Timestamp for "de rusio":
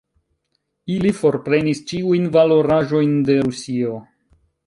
3.29-3.95